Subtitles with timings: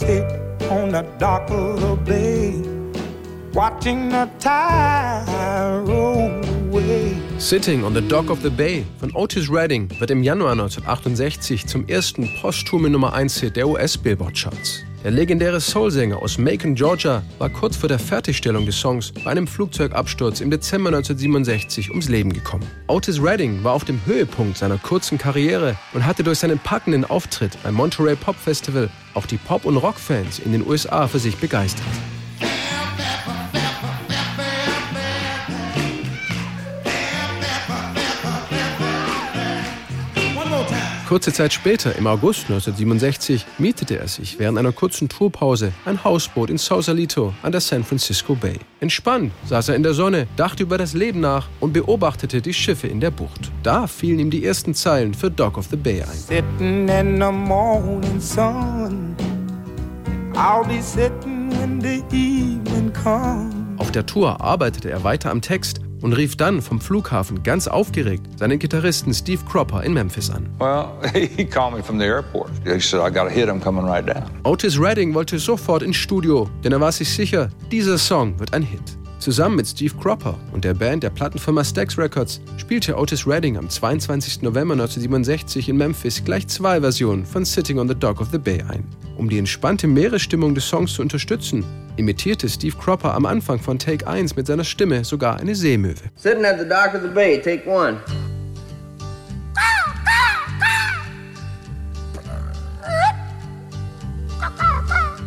[0.00, 0.24] sit
[0.70, 2.54] on the dock of the bay,
[3.52, 6.40] watching the tide roll.
[7.38, 11.88] Sitting on the Dock of the Bay von Otis Redding wird im Januar 1968 zum
[11.88, 14.84] ersten posthumen Nummer 1 Hit der US-Billboard-Charts.
[15.02, 19.46] Der legendäre Soulsänger aus Macon, Georgia, war kurz vor der Fertigstellung des Songs bei einem
[19.46, 22.66] Flugzeugabsturz im Dezember 1967 ums Leben gekommen.
[22.86, 27.56] Otis Redding war auf dem Höhepunkt seiner kurzen Karriere und hatte durch seinen packenden Auftritt
[27.62, 31.86] beim Monterey Pop Festival auch die Pop- und Rockfans in den USA für sich begeistert.
[41.10, 46.50] Kurze Zeit später, im August 1967, mietete er sich während einer kurzen Tourpause ein Hausboot
[46.50, 48.54] in Sausalito an der San Francisco Bay.
[48.78, 52.86] Entspannt saß er in der Sonne, dachte über das Leben nach und beobachtete die Schiffe
[52.86, 53.50] in der Bucht.
[53.64, 56.16] Da fielen ihm die ersten Zeilen für Dock of the Bay ein.
[56.16, 59.16] Sitting in the morning sun,
[60.34, 63.52] I'll be sitting when the evening comes.
[63.78, 68.26] Auf der Tour arbeitete er weiter am Text und rief dann vom Flughafen ganz aufgeregt
[68.38, 70.48] seinen Gitarristen Steve Cropper in Memphis an.
[70.58, 70.88] Well,
[71.36, 72.50] he called me from the airport.
[72.64, 74.30] He said, I got a hit, I'm coming right down.
[74.44, 78.62] Otis Redding wollte sofort ins Studio, denn er war sich sicher, dieser Song wird ein
[78.62, 78.80] Hit.
[79.20, 83.68] Zusammen mit Steve Cropper und der Band der Plattenfirma Stax Records spielte Otis Redding am
[83.68, 84.40] 22.
[84.40, 88.64] November 1967 in Memphis gleich zwei Versionen von Sitting on the Dock of the Bay
[88.70, 88.82] ein.
[89.18, 91.64] Um die entspannte Meeresstimmung des Songs zu unterstützen,
[91.96, 95.96] imitierte Steve Cropper am Anfang von Take 1 mit seiner Stimme sogar eine Seemöwe.
[96.14, 97.98] Sitting at the dock of the bay, take one.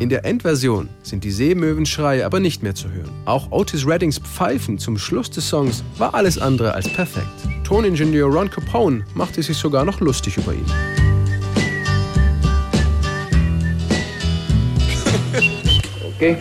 [0.00, 3.10] In der Endversion sind die Seemöwenschreie aber nicht mehr zu hören.
[3.26, 7.28] Auch Otis Reddings Pfeifen zum Schluss des Songs war alles andere als perfekt.
[7.64, 10.64] Toningenieur Ron Capone machte sich sogar noch lustig über ihn.
[16.16, 16.38] Okay.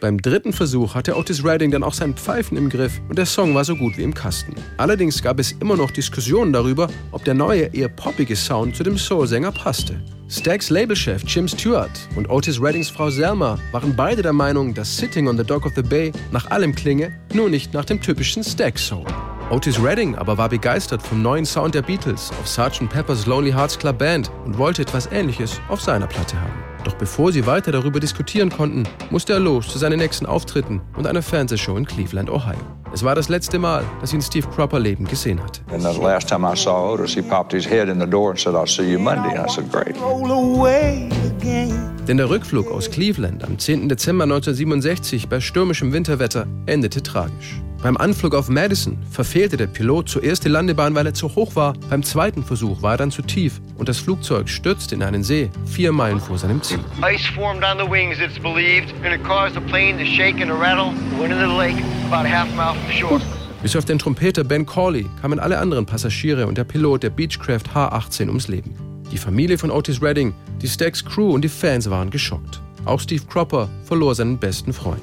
[0.00, 3.54] Beim dritten Versuch hatte Otis Redding dann auch sein Pfeifen im Griff und der Song
[3.54, 4.54] war so gut wie im Kasten.
[4.76, 8.98] Allerdings gab es immer noch Diskussionen darüber, ob der neue, eher poppige Sound zu dem
[8.98, 10.02] Soul-Sänger passte.
[10.28, 15.28] Stax Labelchef Jim Stewart und Otis Reddings Frau Selma waren beide der Meinung, dass Sitting
[15.28, 18.86] on the Dock of the Bay nach allem klinge, nur nicht nach dem typischen Stax
[18.86, 19.06] Soul.
[19.50, 22.88] Otis Redding aber war begeistert vom neuen Sound der Beatles auf Sgt.
[22.88, 26.73] Pepper's Lonely Hearts Club Band und wollte etwas Ähnliches auf seiner Platte haben.
[26.84, 31.06] Doch bevor sie weiter darüber diskutieren konnten, musste er los zu seinen nächsten Auftritten und
[31.06, 32.58] einer Fernsehshow in Cleveland, Ohio.
[32.92, 35.62] Es war das letzte Mal, dass ihn Steve Cropper lebend gesehen hatte.
[35.72, 38.38] And the last time I saw Otis, he popped his head in the door and
[38.38, 39.36] said, I'll see you Monday.
[39.36, 39.96] And I said, Great.
[40.00, 41.08] Roll away
[41.40, 41.90] again.
[42.06, 43.88] Denn der Rückflug aus Cleveland am 10.
[43.88, 47.62] Dezember 1967 bei stürmischem Winterwetter endete tragisch.
[47.84, 51.74] Beim Anflug auf Madison verfehlte der Pilot zuerst die Landebahn, weil er zu hoch war.
[51.90, 55.50] Beim zweiten Versuch war er dann zu tief und das Flugzeug stürzte in einen See,
[55.66, 56.78] vier Meilen vor seinem Ziel.
[57.02, 60.50] Ice formed on the wings, it's believed, and it caused the plane to shake and
[60.50, 60.94] to rattle.
[61.20, 63.20] Went into the lake about a half mile from shore.
[63.62, 67.74] Bis auf den Trompeter Ben Corley kamen alle anderen Passagiere und der Pilot der Beechcraft
[67.74, 68.74] H-18 ums Leben.
[69.12, 72.62] Die Familie von Otis Redding, die Stax Crew und die Fans waren geschockt.
[72.84, 75.02] Auch Steve Cropper verlor seinen besten Freund.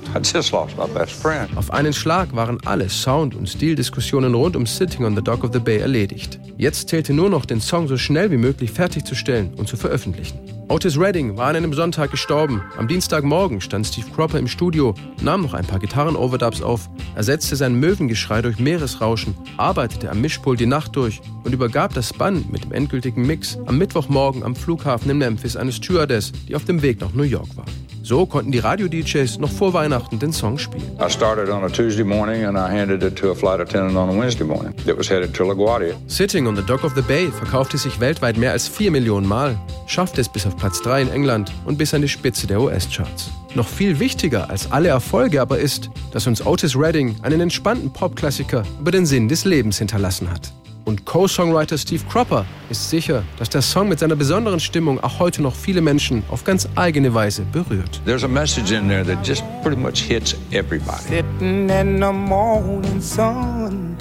[1.55, 5.51] Auf einen Schlag waren alle Sound- und Stildiskussionen rund um Sitting on the Dock of
[5.53, 6.39] the Bay erledigt.
[6.57, 10.60] Jetzt zählte nur noch, den Song so schnell wie möglich fertigzustellen und zu veröffentlichen.
[10.71, 12.63] Otis Redding war an einem Sonntag gestorben.
[12.77, 17.75] Am Dienstagmorgen stand Steve Cropper im Studio, nahm noch ein paar Gitarren-Overdubs auf, ersetzte sein
[17.75, 22.71] Möwengeschrei durch Meeresrauschen, arbeitete am Mischpult die Nacht durch und übergab das Band mit dem
[22.71, 27.11] endgültigen Mix am Mittwochmorgen am Flughafen in Memphis eine Stewardess, die auf dem Weg nach
[27.11, 27.65] New York war.
[28.03, 30.97] So konnten die Radio-DJs noch vor Weihnachten den Song spielen.
[30.99, 34.09] I started on a Tuesday morning and I handed it to a flight attendant on
[34.09, 34.73] a Wednesday morning.
[34.87, 35.95] It was headed to LaGuardia.
[36.07, 39.55] Sitting on the Dock of the Bay verkaufte sich weltweit mehr als 4 Millionen Mal,
[39.85, 43.29] schaffte es bis auf Platz 3 in England und bis an die Spitze der US-Charts.
[43.53, 48.63] Noch viel wichtiger als alle Erfolge aber ist, dass uns Otis Redding einen entspannten Popklassiker
[48.79, 50.51] über den Sinn des Lebens hinterlassen hat.
[50.91, 55.41] Und Co-Songwriter Steve Cropper ist sicher, dass der Song mit seiner besonderen Stimmung auch heute
[55.41, 58.01] noch viele Menschen auf ganz eigene Weise berührt.
[58.03, 61.01] There's a message in there that just pretty much hits everybody.
[61.03, 63.95] Sitting in the morning sun.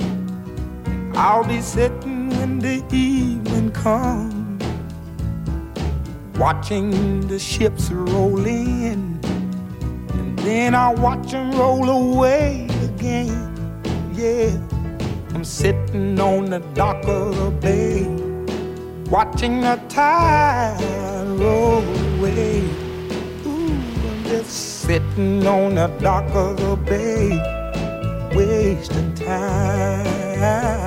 [1.15, 4.65] I'll be sitting when the evening comes.
[6.41, 9.21] Watching the ships roll in.
[10.13, 13.55] And then I'll watch them roll away again.
[14.13, 14.70] Yeah.
[15.33, 18.05] I'm sitting on the dock of the bay.
[19.09, 20.77] Watching the tide
[21.39, 21.85] roll
[22.19, 22.63] away.
[23.47, 23.71] Ooh,
[24.09, 27.31] I'm just sitting on the dock of the bay,
[28.35, 30.80] wasting time.